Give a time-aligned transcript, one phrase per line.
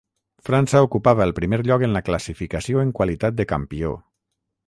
[0.47, 3.93] França ocupava el primer lloc en la classificació en qualitat de campió.